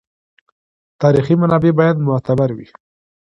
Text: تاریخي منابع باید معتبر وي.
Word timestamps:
تاریخي 1.01 1.35
منابع 1.41 1.71
باید 1.79 1.97
معتبر 2.07 2.49
وي. 2.53 2.67